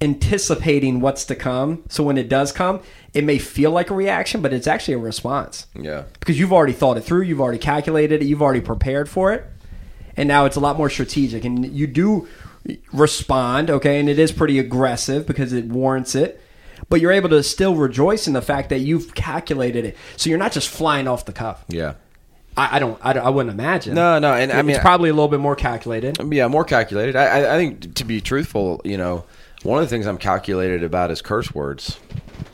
anticipating 0.00 1.00
what's 1.00 1.24
to 1.26 1.34
come. 1.34 1.82
So 1.88 2.02
when 2.02 2.18
it 2.18 2.28
does 2.28 2.52
come, 2.52 2.80
it 3.14 3.24
may 3.24 3.38
feel 3.38 3.70
like 3.70 3.90
a 3.90 3.94
reaction, 3.94 4.42
but 4.42 4.52
it's 4.52 4.66
actually 4.66 4.94
a 4.94 4.98
response 4.98 5.66
Yeah. 5.74 6.04
because 6.20 6.38
you've 6.38 6.52
already 6.52 6.72
thought 6.72 6.96
it 6.96 7.02
through, 7.02 7.22
you've 7.22 7.40
already 7.40 7.58
calculated 7.58 8.22
it, 8.22 8.26
you've 8.26 8.42
already 8.42 8.60
prepared 8.60 9.08
for 9.08 9.32
it, 9.32 9.44
and 10.16 10.28
now 10.28 10.44
it's 10.44 10.56
a 10.56 10.60
lot 10.60 10.76
more 10.76 10.90
strategic. 10.90 11.44
And 11.44 11.64
you 11.72 11.86
do 11.86 12.28
respond, 12.92 13.70
okay, 13.70 14.00
and 14.00 14.08
it 14.08 14.18
is 14.18 14.32
pretty 14.32 14.58
aggressive 14.58 15.26
because 15.26 15.52
it 15.52 15.66
warrants 15.66 16.14
it. 16.14 16.40
But 16.88 17.00
you're 17.00 17.12
able 17.12 17.30
to 17.30 17.42
still 17.42 17.74
rejoice 17.74 18.26
in 18.26 18.34
the 18.34 18.42
fact 18.42 18.68
that 18.68 18.80
you've 18.80 19.14
calculated 19.14 19.84
it, 19.84 19.96
so 20.16 20.30
you're 20.30 20.38
not 20.38 20.52
just 20.52 20.68
flying 20.68 21.08
off 21.08 21.24
the 21.24 21.32
cuff. 21.32 21.64
Yeah. 21.68 21.94
I, 22.56 22.76
I 22.76 22.78
don't, 22.78 22.98
I, 23.04 23.12
I 23.12 23.28
wouldn't 23.30 23.52
imagine. 23.52 23.94
No, 23.94 24.18
no, 24.18 24.32
and 24.32 24.52
I 24.52 24.62
mean, 24.62 24.76
it's 24.76 24.82
probably 24.82 25.10
a 25.10 25.12
little 25.12 25.28
bit 25.28 25.40
more 25.40 25.56
calculated. 25.56 26.18
Yeah, 26.32 26.48
more 26.48 26.64
calculated. 26.64 27.16
I, 27.16 27.24
I, 27.24 27.54
I 27.54 27.58
think 27.58 27.94
to 27.94 28.04
be 28.04 28.20
truthful, 28.20 28.80
you 28.84 28.96
know, 28.96 29.24
one 29.62 29.82
of 29.82 29.88
the 29.88 29.94
things 29.94 30.06
I'm 30.06 30.18
calculated 30.18 30.82
about 30.82 31.10
is 31.10 31.20
curse 31.22 31.54
words. 31.54 31.98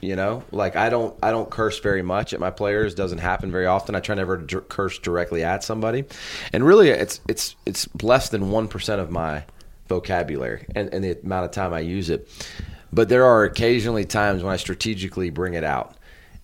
You 0.00 0.16
know, 0.16 0.42
like 0.50 0.75
I 0.75 0.90
don't 0.90 1.16
I 1.23 1.31
don't 1.31 1.49
curse 1.49 1.78
very 1.78 2.02
much 2.02 2.33
at 2.33 2.40
my 2.40 2.50
players. 2.50 2.95
Doesn't 2.95 3.19
happen 3.19 3.52
very 3.52 3.66
often. 3.66 3.95
I 3.95 4.00
try 4.00 4.16
never 4.16 4.37
to 4.37 4.61
curse 4.62 4.99
directly 4.99 5.45
at 5.45 5.62
somebody, 5.62 6.04
and 6.52 6.64
really, 6.64 6.88
it's 6.88 7.21
it's 7.28 7.54
it's 7.66 7.88
less 8.02 8.28
than 8.28 8.50
one 8.50 8.66
percent 8.66 9.00
of 9.00 9.12
my 9.12 9.45
vocabulary 9.93 10.67
and, 10.75 10.93
and 10.93 11.05
the 11.05 11.19
amount 11.23 11.45
of 11.45 11.51
time 11.51 11.75
I 11.75 11.81
use 11.81 12.11
it. 12.11 12.29
But 12.93 13.09
there 13.09 13.25
are 13.25 13.45
occasionally 13.45 14.05
times 14.05 14.43
when 14.43 14.53
I 14.53 14.57
strategically 14.57 15.31
bring 15.31 15.55
it 15.55 15.65
out 15.65 15.97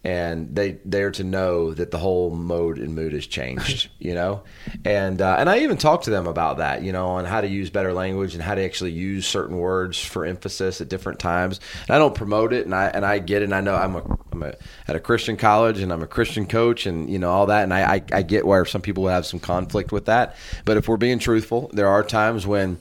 and 0.04 0.54
they 0.54 0.78
they're 0.84 1.10
to 1.10 1.24
know 1.24 1.74
that 1.74 1.90
the 1.90 1.98
whole 1.98 2.30
mode 2.30 2.78
and 2.78 2.94
mood 2.94 3.12
has 3.12 3.26
changed, 3.26 3.90
you 3.98 4.14
know, 4.14 4.42
and 4.84 5.20
uh, 5.20 5.36
and 5.38 5.50
I 5.50 5.60
even 5.60 5.76
talk 5.76 6.02
to 6.02 6.10
them 6.10 6.26
about 6.26 6.58
that, 6.58 6.82
you 6.82 6.92
know, 6.92 7.08
on 7.08 7.24
how 7.24 7.40
to 7.40 7.48
use 7.48 7.68
better 7.68 7.92
language 7.92 8.34
and 8.34 8.42
how 8.42 8.54
to 8.54 8.64
actually 8.64 8.92
use 8.92 9.26
certain 9.26 9.58
words 9.58 9.98
for 9.98 10.24
emphasis 10.24 10.80
at 10.80 10.88
different 10.88 11.18
times. 11.18 11.58
And 11.86 11.96
I 11.96 11.98
don't 11.98 12.14
promote 12.14 12.52
it, 12.52 12.64
and 12.64 12.74
I 12.74 12.86
and 12.86 13.04
I 13.04 13.18
get 13.18 13.42
it. 13.42 13.46
And 13.46 13.54
I 13.54 13.60
know 13.60 13.74
I'm 13.74 13.96
a 13.96 14.18
I'm 14.30 14.42
a, 14.44 14.54
at 14.86 14.94
a 14.94 15.00
Christian 15.00 15.36
college, 15.36 15.80
and 15.80 15.92
I'm 15.92 16.02
a 16.02 16.06
Christian 16.06 16.46
coach, 16.46 16.86
and 16.86 17.10
you 17.10 17.18
know 17.18 17.30
all 17.30 17.46
that, 17.46 17.64
and 17.64 17.74
I 17.74 17.94
I, 17.94 18.02
I 18.12 18.22
get 18.22 18.46
where 18.46 18.64
some 18.64 18.82
people 18.82 19.08
have 19.08 19.26
some 19.26 19.40
conflict 19.40 19.90
with 19.90 20.06
that. 20.06 20.36
But 20.64 20.76
if 20.76 20.86
we're 20.86 20.96
being 20.96 21.18
truthful, 21.18 21.70
there 21.74 21.88
are 21.88 22.04
times 22.04 22.46
when 22.46 22.78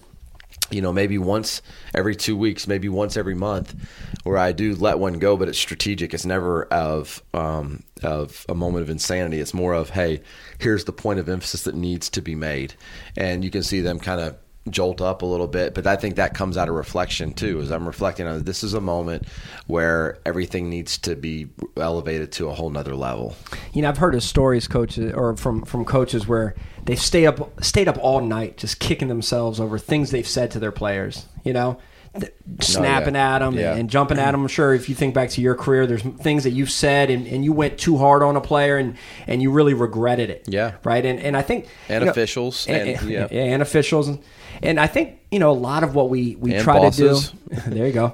you 0.70 0.82
know, 0.82 0.92
maybe 0.92 1.18
once 1.18 1.62
every 1.94 2.16
two 2.16 2.36
weeks, 2.36 2.68
maybe 2.68 2.90
once 2.90 3.18
every 3.18 3.36
month, 3.36 3.76
where 4.24 4.38
I 4.38 4.52
do 4.52 4.76
let 4.76 5.00
one 5.00 5.20
go, 5.20 5.38
but 5.38 5.48
it's 5.48 5.58
strategic. 5.58 6.14
It's 6.14 6.26
never 6.26 6.66
of 6.66 7.24
um, 7.34 7.84
of 8.04 8.46
a 8.50 8.56
moment 8.56 8.84
of 8.84 8.90
insanity. 8.90 9.40
It's 9.40 9.54
more 9.54 9.74
of, 9.74 9.92
hey, 9.92 10.22
here's 10.60 10.86
the 10.86 10.94
point 10.94 11.20
of 11.20 11.30
emphasis 11.30 11.64
that 11.64 11.76
needs 11.76 12.10
to 12.12 12.22
be 12.22 12.36
made, 12.36 12.74
and 13.16 13.44
you 13.44 13.52
can 13.52 13.64
see 13.64 13.82
them 13.82 14.00
kind 14.00 14.22
of 14.22 14.38
jolt 14.72 15.02
up 15.02 15.22
a 15.22 15.26
little 15.26 15.48
bit. 15.48 15.74
But 15.74 15.88
I 15.88 15.96
think 15.96 16.16
that 16.16 16.34
comes 16.34 16.58
out 16.58 16.70
of 16.70 16.76
reflection 16.76 17.34
too, 17.34 17.60
as 17.62 17.72
I'm 17.72 17.86
reflecting 17.88 18.28
on 18.28 18.44
this 18.44 18.64
is 18.64 18.74
a 18.74 18.82
moment 18.82 19.26
where 19.68 20.20
everything 20.26 20.70
needs 20.70 20.98
to 21.00 21.16
be 21.16 21.48
elevated 21.76 22.32
to 22.34 22.48
a 22.50 22.54
whole 22.54 22.70
nother 22.70 22.96
level. 22.96 23.36
You 23.74 23.82
know, 23.82 23.90
I've 23.90 23.98
heard 23.98 24.16
of 24.16 24.24
stories, 24.24 24.68
coaches, 24.68 25.14
or 25.14 25.36
from 25.38 25.64
from 25.64 25.86
coaches 25.86 26.28
where 26.28 26.56
they 26.86 26.96
stay 26.96 27.26
up, 27.26 27.64
stayed 27.64 27.88
up 27.88 27.98
all 28.00 28.22
night, 28.22 28.58
just 28.58 28.80
kicking 28.80 29.08
themselves 29.08 29.60
over 29.60 29.78
things 29.78 30.12
they've 30.12 30.28
said 30.28 30.52
to 30.52 30.60
their 30.60 30.72
players. 30.72 31.26
You 31.44 31.54
know, 31.54 31.80
Th- 32.18 32.34
oh, 32.50 32.64
snapping 32.64 33.14
yeah. 33.16 33.36
at 33.36 33.40
them 33.40 33.54
Yeah. 33.56 33.76
and, 33.76 33.90
jumping 33.90 34.18
at 34.18 34.32
them. 34.32 34.42
I'm 34.42 34.48
sure 34.48 34.74
if 34.74 34.90
you 34.90 34.96
think 34.96 35.14
back 35.14 35.30
to 35.32 35.42
your 35.42 35.54
career, 35.56 35.86
there's 35.86 36.02
things 36.02 36.46
that 36.46 36.50
you've 36.52 36.72
said 36.72 37.10
and, 37.10 37.28
and 37.28 37.44
you 37.46 37.54
went 37.54 37.78
too 37.78 37.98
hard 37.98 38.24
on 38.24 38.36
a 38.36 38.42
player 38.42 38.78
and 38.78 38.96
and 39.28 39.42
you 39.42 39.52
really 39.52 39.74
regretted 39.74 40.30
it. 40.30 40.46
Yeah. 40.48 40.76
right. 40.84 41.06
And 41.06 41.20
and 41.20 41.36
I 41.38 41.42
think 41.42 41.68
And 41.90 42.06
know, 42.06 42.10
officials, 42.12 42.66
and, 42.68 42.90
and- 42.90 43.10
yeah. 43.10 43.26
and 43.32 43.62
officials, 43.62 44.08
and, 44.08 44.20
and 44.64 44.80
I 44.80 44.88
think 44.88 45.20
you 45.32 45.40
know 45.40 45.52
a 45.52 45.54
lot 45.54 45.84
of 45.84 45.96
what 45.96 46.10
we 46.10 46.36
we 46.36 46.54
And 46.56 46.64
try 46.64 46.78
bosses. 46.80 47.30
to 47.50 47.56
do. 47.56 47.62
there 47.76 47.88
you 47.88 47.94
go. 47.94 48.14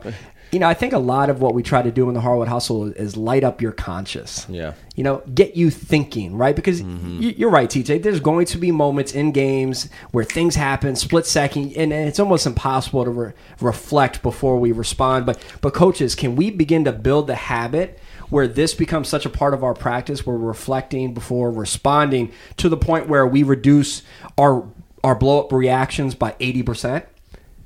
You 0.52 0.60
know, 0.60 0.68
I 0.68 0.76
think 0.76 0.94
a 0.94 1.00
lot 1.00 1.32
of 1.32 1.42
what 1.42 1.56
we 1.56 1.64
try 1.64 1.82
to 1.82 1.90
do 1.92 2.08
in 2.10 2.14
the 2.14 2.22
Hardwood 2.22 2.48
Hustle 2.48 2.86
is 2.92 3.18
light 3.18 3.44
up 3.44 3.60
your 3.60 3.72
conscious 3.72 4.46
Yeah. 4.48 4.74
you 4.96 5.04
know, 5.04 5.24
get 5.34 5.56
you 5.56 5.72
thinking, 5.72 6.36
right? 6.38 6.56
Because 6.56 6.80
y- 6.84 6.88
mm-hmm. 6.90 7.22
you're 7.38 7.50
right, 7.50 7.68
TJ. 7.68 8.04
There's 8.04 8.20
going 8.20 8.46
to 8.46 8.60
be 8.60 8.72
moments 8.72 9.16
in 9.16 9.32
games 9.32 9.90
where 10.12 10.24
things 10.24 10.54
happen, 10.54 10.96
split 10.96 11.26
second, 11.26 11.74
and 11.76 11.92
it's 11.92 12.20
almost 12.20 12.46
impossible 12.46 13.04
to 13.04 13.10
re- 13.10 13.32
reflect 13.62 14.22
before 14.22 14.60
we 14.60 14.72
respond. 14.72 15.26
But 15.26 15.40
but 15.62 15.74
coaches, 15.74 16.14
can 16.14 16.36
we 16.36 16.52
begin 16.52 16.84
to 16.86 16.92
build 16.92 17.26
the 17.26 17.34
habit 17.36 17.98
where 18.30 18.48
this 18.48 18.76
becomes 18.76 19.08
such 19.10 19.26
a 19.26 19.32
part 19.32 19.56
of 19.56 19.64
our 19.64 19.74
practice? 19.74 20.24
Where 20.24 20.36
we're 20.38 20.50
reflecting 20.50 21.16
before 21.16 21.50
responding 21.52 22.32
to 22.58 22.70
the 22.70 22.78
point 22.78 23.10
where 23.10 23.26
we 23.26 23.42
reduce 23.42 24.04
our 24.38 24.68
our 25.04 25.16
blow 25.16 25.40
up 25.42 25.52
reactions 25.52 26.16
by 26.16 26.36
eighty 26.40 26.64
percent. 26.64 27.06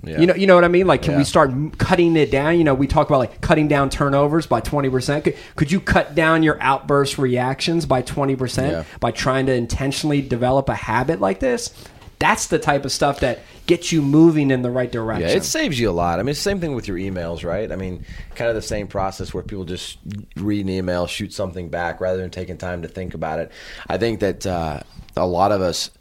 Yeah. 0.03 0.19
You 0.19 0.27
know, 0.27 0.35
you 0.35 0.45
know 0.47 0.55
what 0.55 0.63
I 0.63 0.67
mean. 0.67 0.85
Like, 0.85 1.01
can 1.01 1.13
Yeah. 1.13 1.17
we 1.17 1.23
start 1.23 1.51
cutting 1.79 2.15
it 2.15 2.29
down? 2.31 2.57
You 2.57 2.63
know, 2.63 2.75
we 2.75 2.85
talk 2.85 3.07
about 3.07 3.17
like 3.17 3.41
cutting 3.41 3.67
down 3.67 3.89
turnovers 3.89 4.45
by 4.45 4.59
twenty 4.61 4.89
percent. 4.89 5.23
Could, 5.23 5.35
could 5.55 5.71
you 5.71 5.79
cut 5.81 6.13
down 6.15 6.43
your 6.43 6.57
outburst 6.61 7.17
reactions 7.17 7.85
by 7.85 8.03
twenty 8.03 8.33
Yeah. 8.33 8.37
percent 8.39 8.87
by 8.99 9.11
trying 9.11 9.47
to 9.47 9.53
intentionally 9.53 10.21
develop 10.21 10.69
a 10.69 10.75
habit 10.75 11.19
like 11.19 11.39
this? 11.39 11.71
That's 12.19 12.47
the 12.47 12.57
type 12.57 12.83
of 12.83 12.91
stuff 12.91 13.19
that 13.19 13.39
gets 13.67 13.91
you 13.91 14.01
moving 14.01 14.49
in 14.49 14.63
the 14.63 14.71
right 14.71 14.91
direction. 14.91 15.29
Yeah, 15.29 15.35
it 15.35 15.43
saves 15.43 15.79
you 15.79 15.89
a 15.89 15.91
lot. 15.91 16.19
I 16.19 16.23
mean, 16.23 16.33
the 16.33 16.35
same 16.35 16.59
thing 16.59 16.73
with 16.73 16.87
your 16.87 16.97
emails, 16.97 17.43
right? 17.43 17.71
I 17.71 17.75
mean, 17.75 18.05
kind 18.33 18.49
of 18.49 18.55
the 18.55 18.61
same 18.61 18.87
process 18.87 19.33
where 19.33 19.43
people 19.43 19.65
just 19.65 19.99
read 20.35 20.65
an 20.65 20.69
email, 20.69 21.05
shoot 21.05 21.33
something 21.33 21.69
back 21.69 22.01
rather 22.01 22.17
than 22.17 22.31
taking 22.31 22.57
time 22.57 22.81
to 22.81 22.87
think 22.87 23.13
about 23.13 23.39
it. 23.39 23.51
I 23.87 23.97
think 23.97 24.21
that 24.21 24.47
uh, 24.47 24.81
a 25.15 25.27
lot 25.27 25.51
of 25.51 25.61
us 25.61 25.91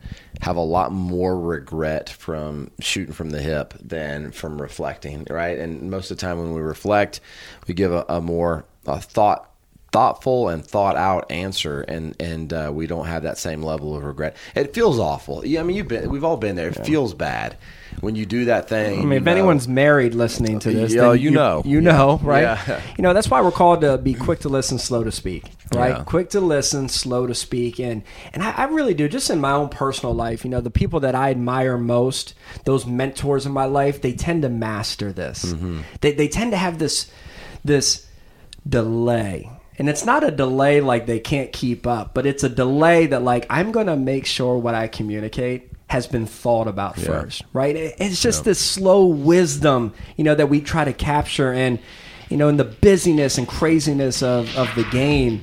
have 0.40 0.56
a 0.56 0.60
lot 0.60 0.92
more 0.92 1.38
regret 1.38 2.08
from 2.08 2.70
shooting 2.80 3.12
from 3.12 3.30
the 3.30 3.40
hip 3.40 3.74
than 3.80 4.30
from 4.30 4.60
reflecting, 4.60 5.26
right? 5.28 5.58
And 5.58 5.90
most 5.90 6.10
of 6.10 6.16
the 6.16 6.20
time 6.20 6.38
when 6.38 6.54
we 6.54 6.60
reflect, 6.60 7.20
we 7.66 7.74
give 7.74 7.92
a, 7.92 8.04
a 8.08 8.20
more 8.20 8.64
a 8.86 9.00
thought 9.00 9.50
thoughtful 9.96 10.50
and 10.50 10.62
thought 10.62 10.94
out 10.94 11.30
answer 11.30 11.80
and 11.80 12.14
and 12.20 12.52
uh, 12.52 12.70
we 12.70 12.86
don't 12.86 13.06
have 13.06 13.22
that 13.22 13.38
same 13.38 13.62
level 13.62 13.96
of 13.96 14.04
regret 14.04 14.36
it 14.54 14.74
feels 14.74 14.98
awful 14.98 15.42
yeah 15.46 15.58
i 15.58 15.62
mean 15.62 15.74
you've 15.74 15.88
been 15.88 16.10
we've 16.10 16.22
all 16.22 16.36
been 16.36 16.54
there 16.54 16.68
it 16.68 16.84
feels 16.84 17.14
bad 17.14 17.56
when 18.00 18.14
you 18.14 18.26
do 18.26 18.44
that 18.44 18.68
thing 18.68 19.00
I 19.00 19.02
mean, 19.04 19.12
if 19.18 19.22
know. 19.22 19.32
anyone's 19.32 19.66
married 19.66 20.14
listening 20.14 20.58
to 20.58 20.70
this, 20.70 20.92
Yeah, 20.92 21.12
then 21.12 21.18
you 21.18 21.30
know. 21.30 21.62
you 21.64 21.80
know, 21.80 22.20
right? 22.22 22.42
Yeah. 22.42 22.82
You 22.98 23.02
know 23.02 23.14
that's 23.14 23.30
why 23.30 23.40
we're 23.40 23.52
called 23.52 23.80
to 23.80 23.96
be 23.96 24.12
quick 24.12 24.40
to 24.40 24.50
listen, 24.50 24.78
slow 24.78 25.02
to 25.02 25.10
speak, 25.10 25.44
right? 25.72 25.96
Yeah. 25.96 26.04
Quick 26.04 26.28
to 26.30 26.40
listen, 26.40 26.90
slow 26.90 27.26
to 27.26 27.34
speak, 27.34 27.78
and 27.80 28.02
and 28.34 28.42
I, 28.42 28.50
I 28.50 28.64
really 28.64 28.92
do. 28.92 29.08
Just 29.08 29.30
in 29.30 29.40
my 29.40 29.52
own 29.52 29.70
personal 29.70 30.14
life, 30.14 30.44
you 30.44 30.50
know, 30.50 30.60
the 30.60 30.70
people 30.70 31.00
that 31.00 31.14
I 31.14 31.30
admire 31.30 31.78
most, 31.78 32.34
those 32.64 32.84
mentors 32.84 33.46
in 33.46 33.52
my 33.52 33.64
life, 33.64 34.02
they 34.02 34.12
tend 34.12 34.42
to 34.42 34.50
master 34.50 35.10
this. 35.10 35.46
Mm-hmm. 35.46 35.80
They 36.02 36.12
they 36.12 36.28
tend 36.28 36.50
to 36.50 36.58
have 36.58 36.78
this 36.78 37.10
this 37.64 38.06
delay. 38.68 39.50
And 39.78 39.88
it's 39.88 40.04
not 40.04 40.24
a 40.24 40.30
delay 40.30 40.80
like 40.80 41.06
they 41.06 41.20
can't 41.20 41.52
keep 41.52 41.86
up, 41.86 42.14
but 42.14 42.24
it's 42.26 42.42
a 42.44 42.48
delay 42.48 43.06
that 43.06 43.22
like 43.22 43.46
I'm 43.50 43.72
going 43.72 43.88
to 43.88 43.96
make 43.96 44.26
sure 44.26 44.56
what 44.56 44.74
I 44.74 44.88
communicate 44.88 45.70
has 45.88 46.06
been 46.06 46.26
thought 46.26 46.66
about 46.66 46.98
first, 46.98 47.42
right? 47.52 47.76
It's 47.76 48.20
just 48.20 48.44
this 48.44 48.58
slow 48.58 49.06
wisdom, 49.06 49.92
you 50.16 50.24
know, 50.24 50.34
that 50.34 50.48
we 50.48 50.60
try 50.60 50.84
to 50.84 50.92
capture 50.92 51.52
and 51.52 51.78
you 52.28 52.36
know, 52.36 52.48
in 52.48 52.56
the 52.56 52.64
busyness 52.64 53.38
and 53.38 53.46
craziness 53.46 54.22
of, 54.22 54.54
of 54.56 54.68
the 54.74 54.84
game, 54.84 55.40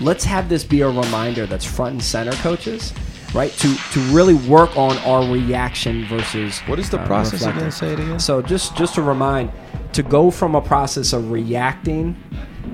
let's 0.00 0.24
have 0.24 0.48
this 0.48 0.64
be 0.64 0.80
a 0.80 0.88
reminder 0.88 1.46
that's 1.46 1.64
front 1.64 1.92
and 1.92 2.02
center, 2.02 2.32
coaches, 2.32 2.92
right? 3.34 3.52
To 3.52 3.76
to 3.92 4.00
really 4.14 4.34
work 4.34 4.76
on 4.76 4.96
our 4.98 5.30
reaction 5.30 6.06
versus 6.06 6.60
What 6.60 6.78
is 6.78 6.90
the 6.90 7.00
uh, 7.00 7.06
process 7.06 7.40
reflecting. 7.40 7.60
again? 7.60 7.72
Say 7.72 7.92
it 7.92 8.00
again. 8.00 8.18
So 8.18 8.40
just 8.40 8.76
just 8.76 8.94
to 8.94 9.02
remind, 9.02 9.52
to 9.92 10.02
go 10.02 10.30
from 10.30 10.54
a 10.54 10.62
process 10.62 11.12
of 11.12 11.30
reacting, 11.30 12.16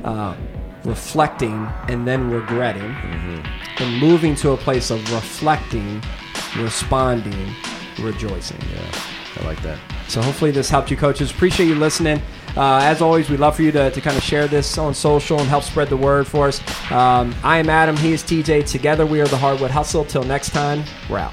uh, 0.04 0.37
reflecting, 0.84 1.68
and 1.88 2.06
then 2.06 2.30
regretting, 2.30 2.82
Mm-hmm. 2.92 3.82
and 3.82 3.99
moving 4.00 4.34
to 4.37 4.50
a 4.52 4.56
place 4.56 4.90
of 4.90 4.99
reflecting, 5.12 6.02
responding, 6.56 7.54
rejoicing. 8.00 8.58
yeah 8.72 9.00
i 9.40 9.44
like 9.44 9.60
that 9.62 9.78
So 10.08 10.20
hopefully 10.20 10.50
this 10.50 10.68
helped 10.68 10.90
you, 10.90 10.96
coaches. 10.96 11.30
Appreciate 11.30 11.66
you 11.66 11.76
listening. 11.76 12.20
Uh, 12.56 12.80
as 12.82 13.00
always, 13.00 13.30
we'd 13.30 13.38
love 13.38 13.54
for 13.54 13.62
you 13.62 13.70
to, 13.72 13.90
to 13.92 14.00
kind 14.00 14.16
of 14.16 14.22
share 14.25 14.49
this 14.49 14.76
on 14.76 14.92
social 14.92 15.38
and 15.38 15.49
help 15.49 15.62
spread 15.62 15.88
the 15.88 15.96
word 15.96 16.26
for 16.26 16.49
us. 16.49 16.58
Um, 16.90 17.32
I 17.44 17.58
am 17.58 17.70
Adam. 17.70 17.96
He 17.96 18.12
is 18.12 18.25
TJ. 18.25 18.66
Together 18.66 19.06
we 19.06 19.20
are 19.20 19.28
the 19.28 19.37
Hardwood 19.37 19.70
Hustle. 19.70 20.04
Till 20.04 20.25
next 20.25 20.50
time, 20.50 20.82
we're 21.08 21.18
out. 21.18 21.32